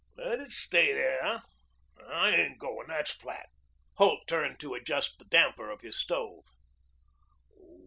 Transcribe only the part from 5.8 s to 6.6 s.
his stove.